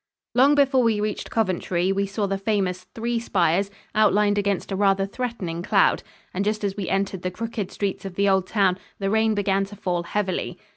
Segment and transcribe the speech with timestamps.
[0.33, 5.05] Long before we reached Coventry, we saw the famous "three spires" outlined against a rather
[5.05, 6.01] threatening cloud,
[6.33, 9.63] and just as we entered the crooked streets of the old town, the rain began
[9.65, 10.57] to fall heavily.